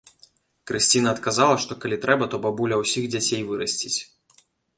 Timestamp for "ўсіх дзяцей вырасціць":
2.83-3.95